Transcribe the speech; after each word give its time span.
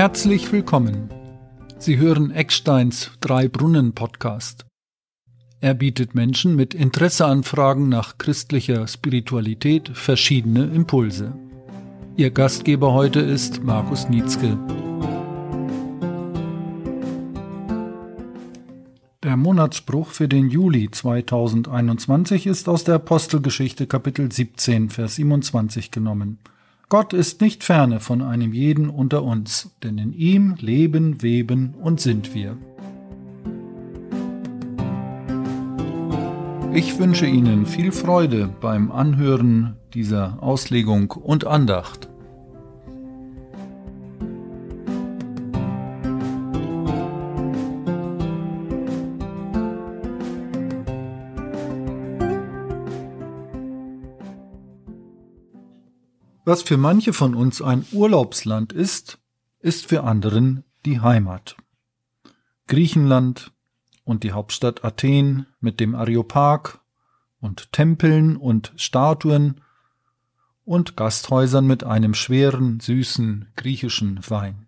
Herzlich 0.00 0.50
willkommen. 0.50 1.10
Sie 1.76 1.98
hören 1.98 2.30
Ecksteins 2.30 3.10
Drei 3.20 3.48
Brunnen 3.48 3.92
Podcast. 3.92 4.64
Er 5.60 5.74
bietet 5.74 6.14
Menschen 6.14 6.56
mit 6.56 6.72
Interesseanfragen 6.72 7.90
nach 7.90 8.16
christlicher 8.16 8.88
Spiritualität 8.88 9.90
verschiedene 9.90 10.64
Impulse. 10.64 11.34
Ihr 12.16 12.30
Gastgeber 12.30 12.94
heute 12.94 13.20
ist 13.20 13.62
Markus 13.62 14.08
Nietzsche. 14.08 14.56
Der 19.22 19.36
Monatsspruch 19.36 20.08
für 20.08 20.28
den 20.28 20.48
Juli 20.48 20.90
2021 20.90 22.46
ist 22.46 22.70
aus 22.70 22.84
der 22.84 22.94
Apostelgeschichte 22.94 23.86
Kapitel 23.86 24.32
17, 24.32 24.88
Vers 24.88 25.16
27 25.16 25.90
genommen. 25.90 26.38
Gott 26.90 27.12
ist 27.12 27.40
nicht 27.40 27.62
ferne 27.62 28.00
von 28.00 28.20
einem 28.20 28.52
jeden 28.52 28.90
unter 28.90 29.22
uns, 29.22 29.70
denn 29.84 29.96
in 29.96 30.12
ihm 30.12 30.56
leben, 30.58 31.22
weben 31.22 31.76
und 31.80 32.00
sind 32.00 32.34
wir. 32.34 32.56
Ich 36.74 36.98
wünsche 36.98 37.26
Ihnen 37.26 37.64
viel 37.66 37.92
Freude 37.92 38.52
beim 38.60 38.90
Anhören 38.90 39.76
dieser 39.94 40.42
Auslegung 40.42 41.12
und 41.12 41.46
Andacht. 41.46 42.09
Was 56.50 56.62
für 56.62 56.78
manche 56.78 57.12
von 57.12 57.36
uns 57.36 57.62
ein 57.62 57.86
Urlaubsland 57.92 58.72
ist, 58.72 59.20
ist 59.60 59.86
für 59.86 60.02
anderen 60.02 60.64
die 60.84 60.98
Heimat. 60.98 61.56
Griechenland 62.66 63.52
und 64.02 64.24
die 64.24 64.32
Hauptstadt 64.32 64.84
Athen 64.84 65.46
mit 65.60 65.78
dem 65.78 65.94
Areopag 65.94 66.80
und 67.40 67.70
Tempeln 67.70 68.36
und 68.36 68.72
Statuen 68.74 69.60
und 70.64 70.96
Gasthäusern 70.96 71.68
mit 71.68 71.84
einem 71.84 72.14
schweren, 72.14 72.80
süßen 72.80 73.52
griechischen 73.54 74.18
Wein. 74.28 74.66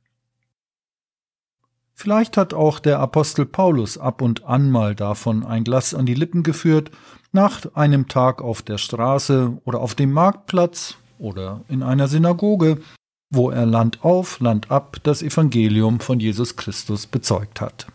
Vielleicht 1.94 2.36
hat 2.36 2.54
auch 2.54 2.78
der 2.78 3.00
Apostel 3.00 3.44
Paulus 3.44 3.98
ab 3.98 4.22
und 4.22 4.44
an 4.44 4.70
mal 4.70 4.94
davon 4.94 5.44
ein 5.44 5.64
Glas 5.64 5.94
an 5.94 6.06
die 6.06 6.14
Lippen 6.14 6.44
geführt, 6.44 6.92
nach 7.32 7.74
einem 7.74 8.06
Tag 8.06 8.40
auf 8.40 8.62
der 8.62 8.78
Straße 8.78 9.60
oder 9.64 9.80
auf 9.80 9.96
dem 9.96 10.12
Marktplatz 10.12 10.96
oder 11.22 11.62
in 11.68 11.82
einer 11.82 12.08
Synagoge, 12.08 12.82
wo 13.30 13.50
er 13.50 13.64
Land 13.64 14.04
auf, 14.04 14.40
Land 14.40 14.70
ab 14.70 14.98
das 15.04 15.22
Evangelium 15.22 16.00
von 16.00 16.20
Jesus 16.20 16.56
Christus 16.56 17.06
bezeugt 17.06 17.60
hat. 17.60 17.86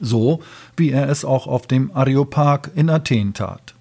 So 0.00 0.42
wie 0.76 0.90
er 0.90 1.08
es 1.08 1.24
auch 1.24 1.46
auf 1.46 1.66
dem 1.66 1.94
Areopag 1.94 2.70
in 2.74 2.88
Athen 2.90 3.34
tat. 3.34 3.74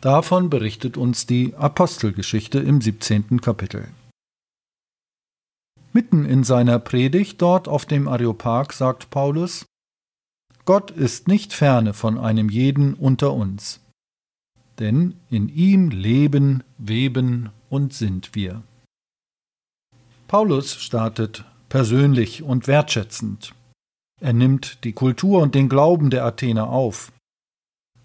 Davon 0.00 0.48
berichtet 0.48 0.96
uns 0.96 1.26
die 1.26 1.54
Apostelgeschichte 1.56 2.58
im 2.58 2.80
17. 2.80 3.40
Kapitel. 3.40 3.88
Mitten 5.92 6.24
in 6.24 6.44
seiner 6.44 6.78
Predigt 6.78 7.42
dort 7.42 7.68
auf 7.68 7.84
dem 7.84 8.08
Areopag 8.08 8.72
sagt 8.72 9.10
Paulus, 9.10 9.66
Gott 10.64 10.90
ist 10.90 11.28
nicht 11.28 11.52
ferne 11.52 11.92
von 11.92 12.16
einem 12.16 12.48
jeden 12.48 12.94
unter 12.94 13.32
uns 13.32 13.80
denn 14.80 15.14
in 15.30 15.48
ihm 15.48 15.90
leben, 15.90 16.64
weben 16.78 17.50
und 17.68 17.92
sind 17.92 18.34
wir. 18.34 18.62
Paulus 20.26 20.74
startet 20.74 21.44
persönlich 21.68 22.42
und 22.42 22.66
wertschätzend. 22.66 23.54
Er 24.20 24.32
nimmt 24.32 24.84
die 24.84 24.92
Kultur 24.92 25.42
und 25.42 25.54
den 25.54 25.68
Glauben 25.68 26.10
der 26.10 26.24
Athener 26.24 26.68
auf. 26.68 27.12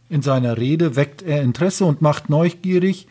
In 0.08 0.22
seiner 0.22 0.58
Rede 0.58 0.96
weckt 0.96 1.22
er 1.24 1.42
Interesse 1.42 1.86
und 1.86 2.02
macht 2.02 2.30
neugierig, 2.30 3.08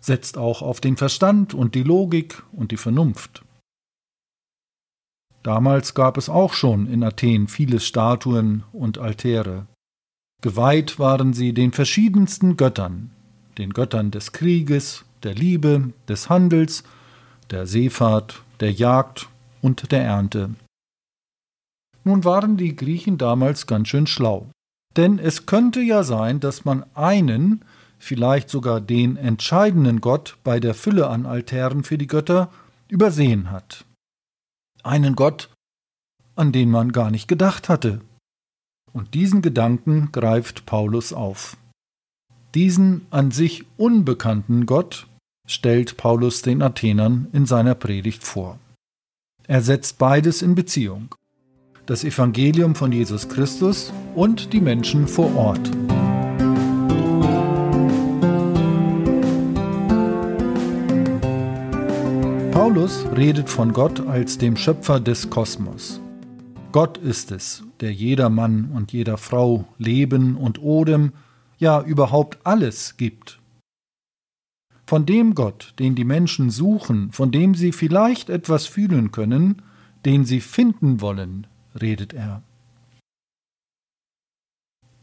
setzt 0.00 0.38
auch 0.38 0.62
auf 0.62 0.80
den 0.80 0.96
Verstand 0.96 1.54
und 1.54 1.74
die 1.74 1.82
Logik 1.82 2.42
und 2.52 2.72
die 2.72 2.76
Vernunft. 2.76 3.44
Damals 5.42 5.94
gab 5.94 6.16
es 6.16 6.28
auch 6.28 6.52
schon 6.52 6.86
in 6.86 7.02
Athen 7.02 7.48
viele 7.48 7.80
Statuen 7.80 8.64
und 8.72 8.98
Altäre. 8.98 9.66
Geweiht 10.42 10.98
waren 10.98 11.32
sie 11.32 11.52
den 11.52 11.72
verschiedensten 11.72 12.56
Göttern, 12.56 13.10
den 13.58 13.72
Göttern 13.72 14.10
des 14.10 14.32
Krieges, 14.32 15.04
der 15.22 15.34
Liebe, 15.34 15.92
des 16.08 16.28
Handels, 16.28 16.84
der 17.50 17.66
Seefahrt, 17.66 18.42
der 18.60 18.72
Jagd 18.72 19.28
und 19.60 19.90
der 19.92 20.04
Ernte. 20.04 20.54
Nun 22.04 22.24
waren 22.24 22.56
die 22.56 22.76
Griechen 22.76 23.18
damals 23.18 23.66
ganz 23.66 23.88
schön 23.88 24.06
schlau. 24.06 24.48
Denn 24.96 25.18
es 25.18 25.46
könnte 25.46 25.80
ja 25.80 26.02
sein, 26.02 26.40
dass 26.40 26.64
man 26.64 26.84
einen, 26.94 27.64
vielleicht 27.98 28.48
sogar 28.48 28.80
den 28.80 29.16
entscheidenden 29.16 30.00
Gott 30.00 30.38
bei 30.44 30.60
der 30.60 30.74
Fülle 30.74 31.08
an 31.08 31.26
Altären 31.26 31.84
für 31.84 31.98
die 31.98 32.06
Götter 32.06 32.50
übersehen 32.88 33.50
hat. 33.50 33.84
Einen 34.82 35.14
Gott, 35.14 35.50
an 36.36 36.52
den 36.52 36.70
man 36.70 36.92
gar 36.92 37.10
nicht 37.10 37.28
gedacht 37.28 37.68
hatte. 37.68 38.00
Und 38.92 39.14
diesen 39.14 39.42
Gedanken 39.42 40.10
greift 40.12 40.64
Paulus 40.64 41.12
auf. 41.12 41.56
Diesen 42.54 43.06
an 43.10 43.30
sich 43.30 43.66
unbekannten 43.76 44.64
Gott 44.64 45.06
stellt 45.46 45.98
Paulus 45.98 46.40
den 46.40 46.62
Athenern 46.62 47.26
in 47.32 47.44
seiner 47.44 47.74
Predigt 47.74 48.24
vor. 48.24 48.58
Er 49.46 49.60
setzt 49.60 49.98
beides 49.98 50.40
in 50.40 50.54
Beziehung. 50.54 51.14
Das 51.84 52.04
Evangelium 52.04 52.74
von 52.74 52.90
Jesus 52.90 53.28
Christus 53.28 53.92
und 54.14 54.54
die 54.54 54.62
Menschen 54.62 55.08
vor 55.08 55.34
Ort. 55.36 55.70
Paulus 62.52 63.04
redet 63.14 63.50
von 63.50 63.74
Gott 63.74 64.06
als 64.06 64.38
dem 64.38 64.56
Schöpfer 64.56 65.00
des 65.00 65.28
Kosmos. 65.28 66.00
Gott 66.72 66.96
ist 66.96 67.30
es, 67.30 67.62
der 67.80 67.92
jeder 67.92 68.30
Mann 68.30 68.70
und 68.74 68.92
jeder 68.92 69.18
Frau 69.18 69.66
Leben 69.78 70.36
und 70.36 70.62
Odem, 70.62 71.12
ja 71.58 71.82
überhaupt 71.82 72.38
alles 72.44 72.96
gibt. 72.96 73.40
Von 74.86 75.04
dem 75.04 75.34
Gott, 75.34 75.74
den 75.78 75.94
die 75.94 76.04
Menschen 76.04 76.50
suchen, 76.50 77.12
von 77.12 77.30
dem 77.30 77.54
sie 77.54 77.72
vielleicht 77.72 78.30
etwas 78.30 78.66
fühlen 78.66 79.12
können, 79.12 79.62
den 80.06 80.24
sie 80.24 80.40
finden 80.40 81.00
wollen, 81.00 81.46
redet 81.78 82.14
er. 82.14 82.42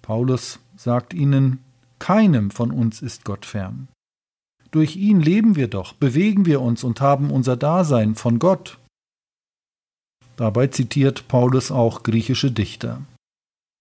Paulus 0.01 0.59
sagt 0.75 1.13
ihnen, 1.13 1.59
keinem 1.99 2.51
von 2.51 2.71
uns 2.71 3.01
ist 3.01 3.25
Gott 3.25 3.45
fern. 3.45 3.87
Durch 4.71 4.95
ihn 4.95 5.21
leben 5.21 5.55
wir 5.55 5.67
doch, 5.67 5.93
bewegen 5.93 6.45
wir 6.45 6.61
uns 6.61 6.83
und 6.83 6.99
haben 6.99 7.31
unser 7.31 7.55
Dasein 7.55 8.15
von 8.15 8.39
Gott. 8.39 8.77
Dabei 10.35 10.67
zitiert 10.67 11.27
Paulus 11.27 11.71
auch 11.71 12.03
griechische 12.03 12.51
Dichter. 12.51 13.01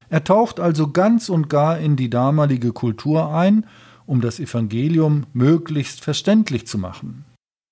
Er 0.09 0.25
taucht 0.25 0.60
also 0.60 0.91
ganz 0.91 1.28
und 1.28 1.48
gar 1.48 1.78
in 1.78 1.97
die 1.97 2.10
damalige 2.10 2.72
Kultur 2.72 3.34
ein, 3.34 3.66
um 4.06 4.20
das 4.20 4.38
Evangelium 4.41 5.26
möglichst 5.32 6.03
verständlich 6.03 6.66
zu 6.66 6.78
machen. 6.78 7.25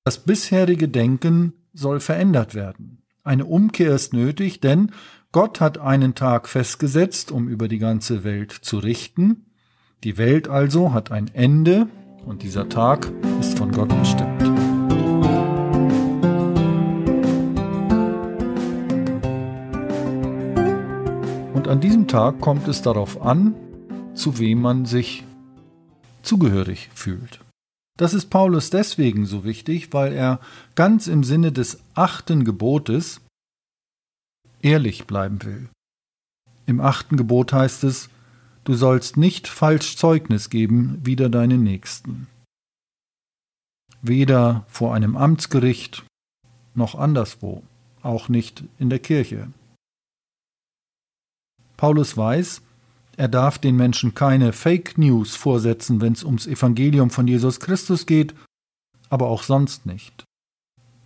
Das 0.04 0.25
bisherige 0.25 0.88
Denken 0.88 1.53
soll 1.72 2.00
verändert 2.00 2.54
werden. 2.54 3.03
Eine 3.25 3.44
Umkehr 3.44 3.94
ist 3.94 4.12
nötig, 4.12 4.60
denn 4.60 4.91
Gott 5.31 5.60
hat 5.60 5.78
einen 5.78 6.15
Tag 6.15 6.48
festgesetzt, 6.48 7.31
um 7.31 7.48
über 7.48 7.69
die 7.69 7.78
ganze 7.78 8.25
Welt 8.25 8.53
zu 8.53 8.78
richten. 8.78 9.47
Die 10.04 10.18
Welt 10.18 10.48
also 10.48 10.92
hat 10.92 11.12
ein 11.12 11.30
Ende 11.33 11.86
und 12.27 12.42
dieser 12.42 12.68
Tag 12.68 13.10
ist 13.41 13.56
von 13.56 13.71
Gott 13.71 13.89
bestimmt. 14.01 14.52
An 21.72 21.80
diesem 21.80 22.07
Tag 22.07 22.42
kommt 22.42 22.69
es 22.69 22.83
darauf 22.83 23.22
an, 23.22 23.54
zu 24.13 24.39
wem 24.39 24.60
man 24.60 24.84
sich 24.84 25.24
zugehörig 26.21 26.91
fühlt. 26.95 27.41
Das 27.97 28.13
ist 28.13 28.28
Paulus 28.28 28.69
deswegen 28.69 29.24
so 29.24 29.42
wichtig, 29.42 29.91
weil 29.95 30.13
er 30.13 30.39
ganz 30.74 31.07
im 31.07 31.24
Sinne 31.24 31.51
des 31.51 31.80
achten 31.95 32.45
Gebotes 32.45 33.22
ehrlich 34.60 35.07
bleiben 35.07 35.42
will. 35.45 35.71
Im 36.66 36.78
achten 36.78 37.16
Gebot 37.16 37.54
heißt 37.54 37.84
es, 37.84 38.10
du 38.65 38.75
sollst 38.75 39.16
nicht 39.16 39.48
falsch 39.48 39.97
Zeugnis 39.97 40.51
geben 40.51 41.01
wider 41.03 41.30
deine 41.30 41.57
Nächsten. 41.57 42.27
Weder 44.03 44.66
vor 44.68 44.95
einem 44.95 45.16
Amtsgericht 45.16 46.04
noch 46.75 46.97
anderswo, 46.97 47.63
auch 48.03 48.28
nicht 48.28 48.63
in 48.78 48.91
der 48.91 48.98
Kirche. 48.98 49.48
Paulus 51.82 52.16
weiß, 52.16 52.62
er 53.16 53.26
darf 53.26 53.58
den 53.58 53.74
Menschen 53.74 54.14
keine 54.14 54.52
Fake 54.52 54.98
News 54.98 55.34
vorsetzen, 55.34 56.00
wenn 56.00 56.12
es 56.12 56.22
ums 56.22 56.46
Evangelium 56.46 57.10
von 57.10 57.26
Jesus 57.26 57.58
Christus 57.58 58.06
geht, 58.06 58.36
aber 59.10 59.26
auch 59.26 59.42
sonst 59.42 59.84
nicht. 59.84 60.22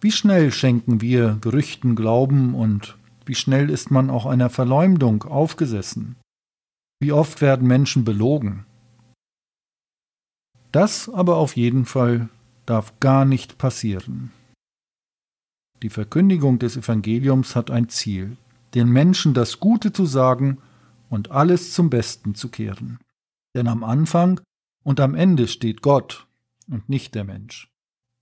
Wie 0.02 0.12
schnell 0.12 0.52
schenken 0.52 1.00
wir 1.00 1.38
Gerüchten 1.40 1.96
Glauben 1.96 2.54
und 2.54 2.98
wie 3.24 3.34
schnell 3.34 3.70
ist 3.70 3.90
man 3.90 4.10
auch 4.10 4.26
einer 4.26 4.50
Verleumdung 4.50 5.22
aufgesessen? 5.22 6.16
Wie 7.00 7.10
oft 7.10 7.40
werden 7.40 7.66
Menschen 7.66 8.04
belogen? 8.04 8.66
Das 10.72 11.08
aber 11.08 11.36
auf 11.36 11.56
jeden 11.56 11.86
Fall 11.86 12.28
darf 12.66 13.00
gar 13.00 13.24
nicht 13.24 13.56
passieren. 13.56 14.30
Die 15.82 15.88
Verkündigung 15.88 16.58
des 16.58 16.76
Evangeliums 16.76 17.56
hat 17.56 17.70
ein 17.70 17.88
Ziel, 17.88 18.36
den 18.74 18.88
Menschen 18.88 19.34
das 19.34 19.60
Gute 19.60 19.92
zu 19.92 20.06
sagen 20.06 20.58
und 21.08 21.30
alles 21.30 21.72
zum 21.72 21.90
Besten 21.90 22.34
zu 22.34 22.48
kehren. 22.48 22.98
Denn 23.54 23.68
am 23.68 23.84
Anfang 23.84 24.40
und 24.82 25.00
am 25.00 25.14
Ende 25.14 25.48
steht 25.48 25.82
Gott 25.82 26.26
und 26.68 26.88
nicht 26.88 27.14
der 27.14 27.24
Mensch. 27.24 27.70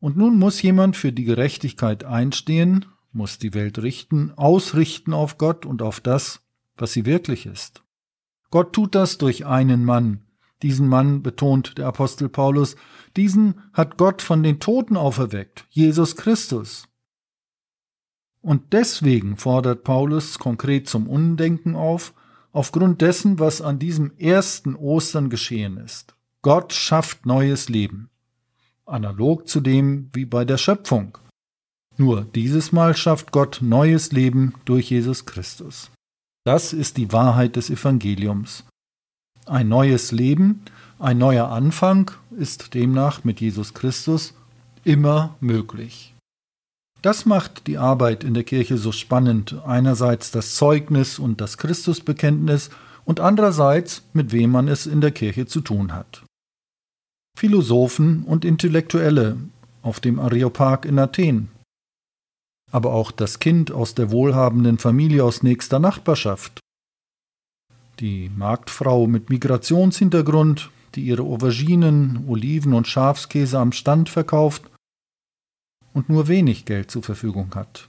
Und 0.01 0.17
nun 0.17 0.39
muss 0.39 0.61
jemand 0.63 0.97
für 0.97 1.13
die 1.13 1.25
Gerechtigkeit 1.25 2.05
einstehen, 2.05 2.87
muss 3.13 3.39
die 3.39 3.55
Welt 3.55 3.79
richten, 3.79 4.33
ausrichten 4.37 5.13
auf 5.13 5.39
Gott 5.39 5.65
und 5.65 5.83
auf 5.83 6.01
das, 6.01 6.41
was 6.77 6.93
sie 6.93 7.07
wirklich 7.07 7.47
ist. 7.47 7.83
Gott 8.51 8.73
tut 8.73 8.95
das 8.95 9.19
durch 9.19 9.47
einen 9.47 9.85
Mann. 9.85 10.25
Diesen 10.63 10.89
Mann, 10.89 11.23
betont 11.23 11.79
der 11.79 11.87
Apostel 11.87 12.29
Paulus, 12.29 12.77
diesen 13.17 13.61
hat 13.73 13.99
Gott 13.99 14.23
von 14.23 14.43
den 14.43 14.61
Toten 14.61 14.97
auferweckt, 14.97 15.67
Jesus 15.71 16.17
Christus. 16.17 16.89
Und 18.45 18.75
deswegen 18.75 19.39
fordert 19.39 19.85
Paulus 19.85 20.39
konkret 20.39 20.87
zum 20.87 21.09
Undenken 21.09 21.75
auf, 21.75 22.13
aufgrund 22.53 23.01
dessen, 23.01 23.39
was 23.39 23.63
an 23.63 23.79
diesem 23.79 24.13
ersten 24.19 24.75
Ostern 24.75 25.31
geschehen 25.31 25.79
ist. 25.79 26.15
Gott 26.43 26.75
schafft 26.75 27.25
neues 27.25 27.71
Leben. 27.71 28.11
Analog 28.85 29.49
zu 29.49 29.63
dem 29.63 30.11
wie 30.13 30.27
bei 30.27 30.45
der 30.45 30.59
Schöpfung. 30.59 31.17
Nur 31.97 32.27
dieses 32.35 32.71
Mal 32.71 32.95
schafft 32.95 33.33
Gott 33.33 33.61
neues 33.63 34.13
Leben 34.13 34.53
durch 34.67 34.91
Jesus 34.91 35.25
Christus. 35.25 35.91
Das 36.45 36.75
ist 36.75 36.99
die 36.99 37.13
Wahrheit 37.13 37.57
des 37.57 37.71
Evangeliums. 37.71 38.67
Ein 39.47 39.69
neues 39.69 40.13
Leben, 40.13 40.61
ein 40.99 41.17
neuer 41.17 41.49
Anfang 41.49 42.11
ist 42.37 42.75
demnach 42.75 43.25
mit 43.25 43.41
Jesus 43.41 43.73
Christus 43.73 44.35
immer 44.85 45.35
möglich. 45.41 46.14
Das 47.05 47.27
macht 47.27 47.67
die 47.67 47.77
Arbeit 47.77 48.25
in 48.25 48.33
der 48.33 48.45
Kirche 48.45 48.79
so 48.79 48.91
spannend, 48.91 49.57
einerseits 49.67 50.31
das 50.31 50.55
Zeugnis 50.55 51.19
und 51.19 51.43
das 51.43 51.59
Christusbekenntnis 51.59 52.71
und 53.05 53.21
andererseits 53.21 54.05
mit 54.15 54.33
wem 54.33 54.51
man 54.51 54.69
es 54.69 54.87
in 54.87 55.03
der 55.03 55.11
Kirche 55.11 55.45
zu 55.45 55.61
tun 55.61 55.93
hat. 55.93 56.25
Philosophen 57.37 58.23
und 58.23 58.47
Intellektuelle 58.47 59.37
auf 59.83 60.01
dem 60.01 60.19
Areopag 60.19 60.87
in 60.87 60.99
Athen 60.99 61.51
aber 62.75 62.93
auch 62.93 63.13
das 63.13 63.39
Kind 63.39 63.71
aus 63.71 63.95
der 63.95 64.11
wohlhabenden 64.11 64.79
Familie 64.79 65.23
aus 65.23 65.45
nächster 65.45 65.79
Nachbarschaft. 65.79 66.59
Die 68.01 68.29
Marktfrau 68.37 69.07
mit 69.07 69.31
Migrationshintergrund, 69.31 70.71
die 70.97 71.03
ihre 71.03 71.23
Auberginen, 71.23 72.25
Oliven 72.27 72.73
und 72.73 72.89
Schafskäse 72.89 73.61
am 73.61 73.71
Stand 73.71 74.09
verkauft 74.09 74.74
und 75.95 76.11
nur 76.11 76.29
wenig 76.29 76.67
Geld 76.67 76.91
zur 76.91 77.03
Verfügung 77.03 77.55
hat. 77.55 77.89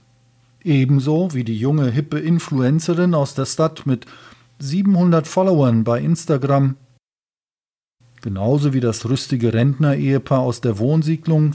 Ebenso 0.64 1.34
wie 1.34 1.44
die 1.44 1.58
junge, 1.58 1.90
hippe 1.90 2.18
Influencerin 2.18 3.14
aus 3.14 3.34
der 3.34 3.44
Stadt 3.44 3.84
mit 3.84 4.06
700 4.58 5.26
Followern 5.26 5.84
bei 5.84 6.00
Instagram. 6.00 6.76
Genauso 8.22 8.72
wie 8.72 8.80
das 8.80 9.08
rüstige 9.08 9.52
Rentner-Ehepaar 9.52 10.40
aus 10.40 10.62
der 10.62 10.78
Wohnsiedlung, 10.78 11.52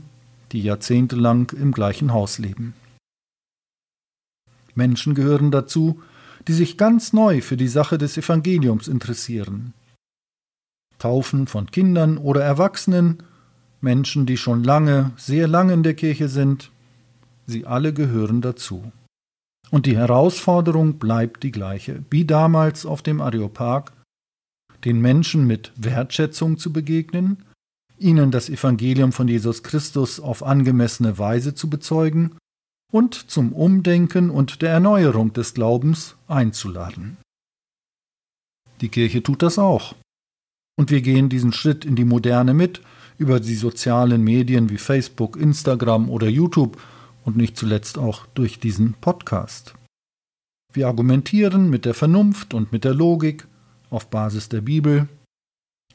die 0.51 0.61
jahrzehntelang 0.61 1.51
im 1.51 1.71
gleichen 1.71 2.13
Haus 2.13 2.37
leben. 2.37 2.73
Menschen 4.75 5.15
gehören 5.15 5.51
dazu, 5.51 6.01
die 6.47 6.53
sich 6.53 6.77
ganz 6.77 7.13
neu 7.13 7.41
für 7.41 7.57
die 7.57 7.67
Sache 7.67 7.97
des 7.97 8.17
Evangeliums 8.17 8.87
interessieren. 8.87 9.73
Taufen 10.97 11.47
von 11.47 11.71
Kindern 11.71 12.17
oder 12.17 12.43
Erwachsenen, 12.43 13.23
Menschen, 13.81 14.25
die 14.25 14.37
schon 14.37 14.63
lange, 14.63 15.11
sehr 15.17 15.47
lange 15.47 15.73
in 15.73 15.83
der 15.83 15.95
Kirche 15.95 16.29
sind, 16.29 16.71
sie 17.47 17.65
alle 17.65 17.93
gehören 17.93 18.41
dazu. 18.41 18.91
Und 19.69 19.85
die 19.85 19.97
Herausforderung 19.97 20.99
bleibt 20.99 21.43
die 21.43 21.51
gleiche, 21.51 22.03
wie 22.09 22.25
damals 22.25 22.85
auf 22.85 23.01
dem 23.01 23.21
Areopag, 23.21 23.91
den 24.85 24.99
Menschen 24.99 25.47
mit 25.47 25.71
Wertschätzung 25.75 26.57
zu 26.57 26.73
begegnen, 26.73 27.43
ihnen 27.97 28.31
das 28.31 28.49
Evangelium 28.49 29.11
von 29.11 29.27
Jesus 29.27 29.63
Christus 29.63 30.19
auf 30.19 30.43
angemessene 30.43 31.17
Weise 31.17 31.53
zu 31.53 31.69
bezeugen 31.69 32.35
und 32.91 33.13
zum 33.13 33.53
Umdenken 33.53 34.29
und 34.29 34.61
der 34.61 34.71
Erneuerung 34.71 35.33
des 35.33 35.53
Glaubens 35.53 36.15
einzuladen. 36.27 37.17
Die 38.81 38.89
Kirche 38.89 39.23
tut 39.23 39.41
das 39.41 39.59
auch. 39.59 39.95
Und 40.75 40.89
wir 40.89 41.01
gehen 41.01 41.29
diesen 41.29 41.53
Schritt 41.53 41.85
in 41.85 41.95
die 41.95 42.05
Moderne 42.05 42.53
mit, 42.53 42.81
über 43.17 43.39
die 43.39 43.55
sozialen 43.55 44.23
Medien 44.23 44.69
wie 44.69 44.77
Facebook, 44.77 45.37
Instagram 45.37 46.09
oder 46.09 46.27
YouTube 46.27 46.81
und 47.23 47.37
nicht 47.37 47.57
zuletzt 47.57 47.97
auch 47.97 48.25
durch 48.33 48.59
diesen 48.59 48.93
Podcast. 48.93 49.73
Wir 50.73 50.87
argumentieren 50.87 51.69
mit 51.69 51.85
der 51.85 51.93
Vernunft 51.93 52.53
und 52.53 52.71
mit 52.71 52.83
der 52.83 52.93
Logik 52.93 53.47
auf 53.89 54.09
Basis 54.09 54.49
der 54.49 54.61
Bibel 54.61 55.07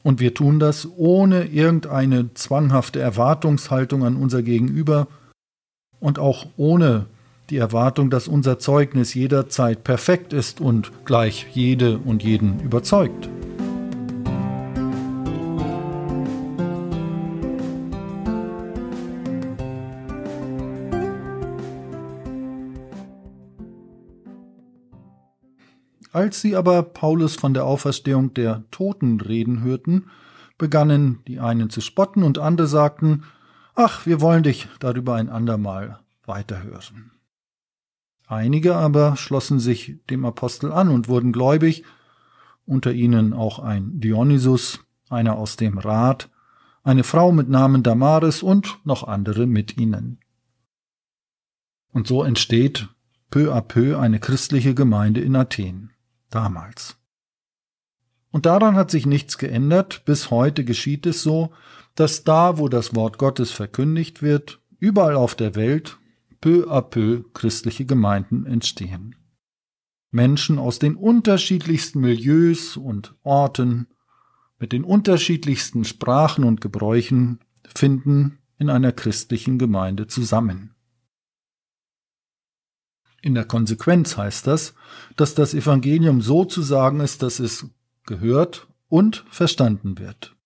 und 0.03 0.19
wir 0.19 0.33
tun 0.33 0.59
das 0.59 0.87
ohne 0.95 1.45
irgendeine 1.45 2.33
zwanghafte 2.33 2.99
Erwartungshaltung 2.99 4.05
an 4.05 4.15
unser 4.15 4.43
Gegenüber, 4.43 5.07
und 5.99 6.19
auch 6.19 6.45
ohne 6.57 7.07
die 7.49 7.57
Erwartung, 7.57 8.09
dass 8.09 8.27
unser 8.27 8.59
Zeugnis 8.59 9.13
jederzeit 9.13 9.83
perfekt 9.83 10.33
ist 10.33 10.59
und 10.59 10.91
gleich 11.05 11.47
jede 11.53 11.97
und 11.97 12.23
jeden 12.23 12.59
überzeugt. 12.59 13.29
Als 26.17 26.41
sie 26.41 26.55
aber 26.55 26.81
Paulus 26.81 27.35
von 27.35 27.53
der 27.53 27.65
Auferstehung 27.65 28.33
der 28.33 28.63
Toten 28.71 29.21
reden 29.21 29.61
hörten, 29.61 30.09
begannen 30.57 31.19
die 31.27 31.39
einen 31.39 31.69
zu 31.69 31.79
spotten 31.79 32.23
und 32.23 32.39
andere 32.39 32.65
sagten, 32.65 33.25
Ach, 33.75 34.07
wir 34.07 34.19
wollen 34.19 34.41
dich 34.41 34.67
darüber 34.79 35.13
ein 35.13 35.29
andermal 35.29 35.99
weiterhören. 36.25 37.11
Einige 38.25 38.75
aber 38.75 39.15
schlossen 39.15 39.59
sich 39.59 39.99
dem 40.09 40.25
Apostel 40.25 40.71
an 40.71 40.89
und 40.89 41.07
wurden 41.07 41.31
gläubig, 41.31 41.83
unter 42.65 42.93
ihnen 42.93 43.33
auch 43.33 43.59
ein 43.59 43.99
Dionysus, 43.99 44.79
einer 45.09 45.35
aus 45.35 45.55
dem 45.55 45.77
Rat, 45.77 46.31
eine 46.83 47.03
Frau 47.03 47.31
mit 47.31 47.47
Namen 47.47 47.83
Damaris 47.83 48.41
und 48.41 48.79
noch 48.83 49.07
andere 49.07 49.45
mit 49.45 49.77
ihnen. 49.77 50.17
Und 51.93 52.07
so 52.07 52.23
entsteht 52.23 52.89
peu 53.29 53.53
à 53.53 53.61
peu 53.61 53.99
eine 53.99 54.19
christliche 54.19 54.73
Gemeinde 54.73 55.21
in 55.21 55.35
Athen, 55.35 55.91
damals. 56.29 56.97
Und 58.31 58.45
daran 58.45 58.75
hat 58.75 58.91
sich 58.91 59.05
nichts 59.05 59.37
geändert, 59.37 60.03
bis 60.05 60.29
heute 60.29 60.63
geschieht 60.63 61.05
es 61.05 61.23
so, 61.23 61.51
dass 61.95 62.23
da, 62.23 62.57
wo 62.57 62.69
das 62.69 62.95
Wort 62.95 63.17
Gottes 63.17 63.51
verkündigt 63.51 64.21
wird, 64.21 64.61
überall 64.79 65.15
auf 65.15 65.33
der 65.35 65.55
Welt 65.55 65.97
peu 66.39 66.69
à 66.69 66.81
peu 66.81 67.23
christliche 67.33 67.85
Gemeinden 67.85 68.45
entstehen. 68.45 69.15
Menschen 70.11 70.59
aus 70.59 70.79
den 70.79 70.95
unterschiedlichsten 70.95 71.99
Milieus 71.99 72.77
und 72.77 73.15
Orten 73.23 73.87
mit 74.59 74.71
den 74.71 74.83
unterschiedlichsten 74.83 75.83
Sprachen 75.83 76.43
und 76.43 76.61
Gebräuchen 76.61 77.39
finden 77.75 78.39
in 78.57 78.69
einer 78.69 78.91
christlichen 78.91 79.57
Gemeinde 79.59 80.07
zusammen. 80.07 80.75
In 83.27 83.35
der 83.35 83.43
Konsequenz 83.43 84.15
heißt 84.15 84.47
das, 84.47 84.73
dass 85.17 85.35
das 85.35 85.53
Evangelium 85.53 86.21
so 86.21 86.45
zu 86.45 86.61
sagen 86.61 87.01
ist, 87.01 87.23
dass 87.23 87.39
es 87.39 87.69
gehört 88.05 88.69
und 88.87 89.25
verstanden 89.29 89.99
wird. 89.99 90.37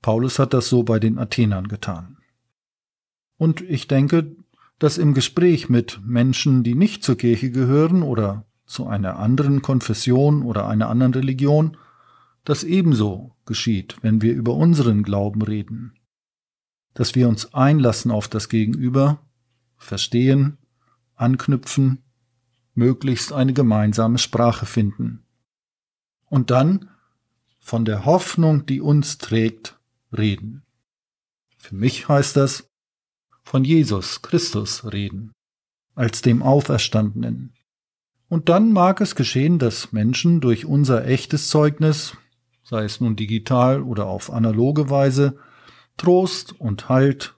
Paulus 0.00 0.38
hat 0.38 0.54
das 0.54 0.70
so 0.70 0.82
bei 0.82 0.98
den 0.98 1.18
Athenern 1.18 1.68
getan. 1.68 2.16
Und 3.36 3.60
ich 3.60 3.86
denke, 3.86 4.34
dass 4.78 4.96
im 4.96 5.12
Gespräch 5.12 5.68
mit 5.68 6.00
Menschen, 6.02 6.62
die 6.62 6.74
nicht 6.74 7.04
zur 7.04 7.18
Kirche 7.18 7.50
gehören 7.50 8.02
oder 8.02 8.46
zu 8.64 8.86
einer 8.86 9.18
anderen 9.18 9.60
Konfession 9.60 10.44
oder 10.44 10.68
einer 10.68 10.88
anderen 10.88 11.12
Religion, 11.12 11.76
das 12.44 12.64
ebenso 12.64 13.36
geschieht, 13.44 13.98
wenn 14.00 14.22
wir 14.22 14.32
über 14.32 14.54
unseren 14.54 15.02
Glauben 15.02 15.42
reden. 15.42 15.92
Dass 16.94 17.14
wir 17.14 17.28
uns 17.28 17.52
einlassen 17.52 18.10
auf 18.10 18.26
das 18.26 18.48
Gegenüber, 18.48 19.20
verstehen, 19.76 20.56
anknüpfen, 21.20 22.02
möglichst 22.74 23.32
eine 23.32 23.52
gemeinsame 23.52 24.18
Sprache 24.18 24.66
finden. 24.66 25.24
Und 26.26 26.50
dann 26.50 26.90
von 27.58 27.84
der 27.84 28.04
Hoffnung, 28.04 28.66
die 28.66 28.80
uns 28.80 29.18
trägt, 29.18 29.78
reden. 30.16 30.62
Für 31.58 31.74
mich 31.74 32.08
heißt 32.08 32.36
das, 32.36 32.70
von 33.42 33.64
Jesus 33.64 34.22
Christus 34.22 34.90
reden, 34.92 35.32
als 35.94 36.22
dem 36.22 36.42
Auferstandenen. 36.42 37.52
Und 38.28 38.48
dann 38.48 38.72
mag 38.72 39.00
es 39.00 39.14
geschehen, 39.14 39.58
dass 39.58 39.92
Menschen 39.92 40.40
durch 40.40 40.66
unser 40.66 41.06
echtes 41.06 41.48
Zeugnis, 41.48 42.16
sei 42.62 42.84
es 42.84 43.00
nun 43.00 43.16
digital 43.16 43.82
oder 43.82 44.06
auf 44.06 44.30
analoge 44.30 44.90
Weise, 44.90 45.38
Trost 45.96 46.58
und 46.60 46.88
Halt 46.88 47.34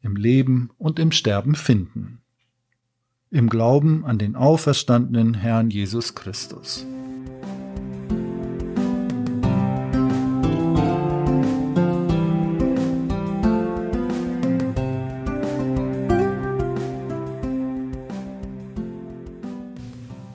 im 0.00 0.16
Leben 0.16 0.70
und 0.78 0.98
im 0.98 1.12
Sterben 1.12 1.54
finden. 1.54 2.23
Im 3.34 3.48
Glauben 3.48 4.04
an 4.06 4.16
den 4.16 4.36
auferstandenen 4.36 5.34
Herrn 5.34 5.68
Jesus 5.68 6.14
Christus. 6.14 6.86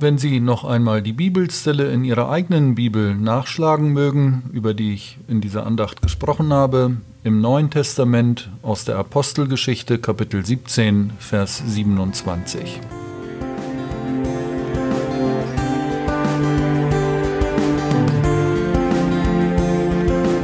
Wenn 0.02 0.18
Sie 0.18 0.42
noch 0.42 0.66
einmal 0.66 1.02
die 1.02 1.14
Bibelstelle 1.14 1.90
in 1.94 2.04
Ihrer 2.04 2.30
eigenen 2.30 2.76
Bibel 2.76 3.16
nachschlagen 3.16 3.94
mögen, 3.94 4.44
über 4.52 4.74
die 4.74 4.94
ich 4.94 5.18
in 5.30 5.40
dieser 5.40 5.66
Andacht 5.66 6.02
gesprochen 6.02 6.52
habe, 6.52 6.98
im 7.24 7.40
Neuen 7.42 7.70
Testament 7.70 8.50
aus 8.62 8.86
der 8.86 8.98
Apostelgeschichte 8.98 10.00
Kapitel 10.00 10.46
17, 10.46 11.12
Vers 11.20 11.62
27. 11.66 12.80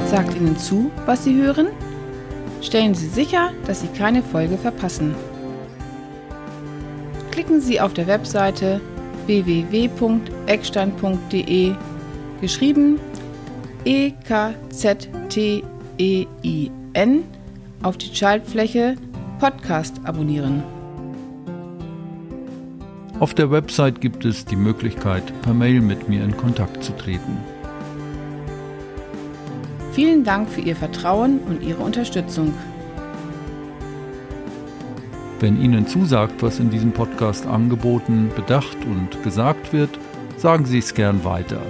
Sagt 0.09 0.35
Ihnen 0.35 0.57
zu, 0.57 0.91
was 1.05 1.23
Sie 1.23 1.41
hören? 1.41 1.67
Stellen 2.61 2.93
Sie 2.93 3.07
sicher, 3.07 3.53
dass 3.67 3.79
Sie 3.81 3.87
keine 3.87 4.21
Folge 4.21 4.57
verpassen. 4.57 5.15
Klicken 7.31 7.61
Sie 7.61 7.79
auf 7.79 7.93
der 7.93 8.07
Webseite 8.07 8.81
www.eckstein.de 9.27 11.73
geschrieben 12.41 12.99
E 13.85 14.11
K 15.97 15.97
Z 15.97 15.97
T 15.97 15.97
E 15.97 16.27
I 16.43 16.71
N 16.93 17.23
auf 17.83 17.97
die 17.97 18.13
Schaltfläche 18.13 18.95
Podcast 19.39 19.99
abonnieren. 20.03 20.63
Auf 23.19 23.33
der 23.33 23.49
Website 23.51 24.01
gibt 24.01 24.25
es 24.25 24.45
die 24.45 24.55
Möglichkeit, 24.55 25.23
per 25.41 25.53
Mail 25.53 25.81
mit 25.81 26.09
mir 26.09 26.23
in 26.23 26.35
Kontakt 26.35 26.83
zu 26.83 26.91
treten. 26.93 27.37
Vielen 29.93 30.25
Dank 30.25 30.49
für 30.49 30.61
Ihr 30.61 30.75
Vertrauen 30.75 31.39
und 31.39 31.63
Ihre 31.63 31.81
Unterstützung. 31.81 32.53
Wenn 35.39 35.61
Ihnen 35.61 35.87
zusagt, 35.87 36.43
was 36.43 36.59
in 36.59 36.69
diesem 36.69 36.91
Podcast 36.91 37.45
angeboten, 37.45 38.29
bedacht 38.35 38.77
und 38.85 39.23
gesagt 39.23 39.71
wird, 39.71 39.97
sagen 40.37 40.65
Sie 40.65 40.79
es 40.79 40.93
gern 40.93 41.23
weiter. 41.23 41.61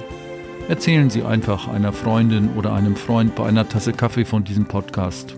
Erzählen 0.67 1.11
Sie 1.11 1.21
einfach 1.21 1.67
einer 1.67 1.93
Freundin 1.93 2.49
oder 2.57 2.73
einem 2.73 2.95
Freund 2.95 3.35
bei 3.35 3.45
einer 3.45 3.69
Tasse 3.69 3.93
Kaffee 3.93 4.25
von 4.25 4.43
diesem 4.43 4.65
Podcast. 4.65 5.35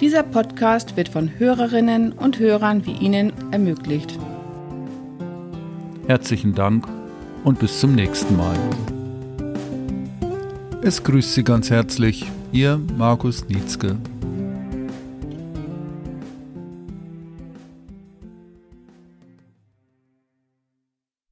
Dieser 0.00 0.22
Podcast 0.22 0.96
wird 0.96 1.10
von 1.10 1.30
Hörerinnen 1.38 2.12
und 2.12 2.38
Hörern 2.38 2.86
wie 2.86 2.92
Ihnen 2.92 3.32
ermöglicht. 3.50 4.18
Herzlichen 6.06 6.54
Dank 6.54 6.88
und 7.44 7.58
bis 7.58 7.80
zum 7.80 7.94
nächsten 7.94 8.34
Mal. 8.36 8.56
Es 10.80 11.02
grüßt 11.04 11.34
Sie 11.34 11.44
ganz 11.44 11.68
herzlich, 11.68 12.24
Ihr 12.50 12.80
Markus 12.96 13.46
Nietzsche. 13.46 13.98